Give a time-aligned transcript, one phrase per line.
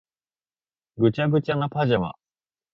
[0.97, 2.15] ぐちゃぐちゃなパジャマ